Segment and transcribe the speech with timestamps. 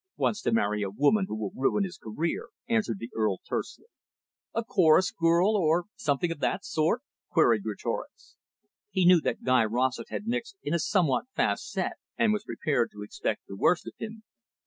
[0.17, 3.85] "Wants to marry a woman who will ruin his career," answered the Earl tersely.
[4.55, 8.35] "A chorus girl or something of that sort?" queried Greatorex.
[8.89, 12.89] He knew that Guy Rossett had mixed in a somewhat fast set, and was prepared
[12.93, 14.23] to expect the worst of him.